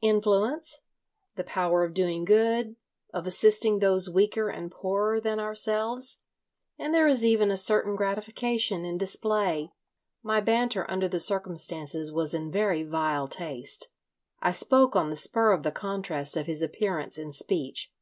Influence, 0.00 0.80
the 1.36 1.44
power 1.44 1.84
of 1.84 1.92
doing 1.92 2.24
good, 2.24 2.76
of 3.12 3.26
assisting 3.26 3.80
those 3.80 4.08
weaker 4.08 4.48
and 4.48 4.70
poorer 4.72 5.20
than 5.20 5.38
ourselves; 5.38 6.22
and 6.78 6.94
there 6.94 7.06
is 7.06 7.22
even 7.22 7.50
a 7.50 7.56
certain 7.58 7.94
gratification 7.94 8.86
in 8.86 8.96
display....." 8.96 9.74
My 10.22 10.40
banter 10.40 10.90
under 10.90 11.06
the 11.06 11.20
circumstances 11.20 12.10
was 12.10 12.32
in 12.32 12.50
very 12.50 12.82
vile 12.82 13.28
taste. 13.28 13.90
I 14.40 14.52
spoke 14.52 14.96
on 14.96 15.10
the 15.10 15.16
spur 15.16 15.52
of 15.52 15.64
the 15.64 15.70
contrast 15.70 16.34
of 16.38 16.46
his 16.46 16.62
appearance 16.62 17.18
and 17.18 17.34
speech. 17.34 17.92